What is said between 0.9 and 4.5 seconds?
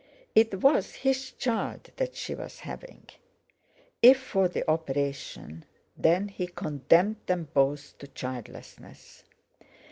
his child that she was having. If for